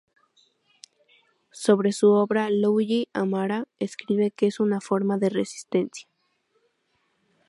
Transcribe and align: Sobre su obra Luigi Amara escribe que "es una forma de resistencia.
Sobre 1.51 1.91
su 1.91 2.09
obra 2.09 2.49
Luigi 2.49 3.07
Amara 3.13 3.67
escribe 3.77 4.31
que 4.31 4.47
"es 4.47 4.59
una 4.59 4.81
forma 4.81 5.19
de 5.19 5.29
resistencia. 5.29 6.07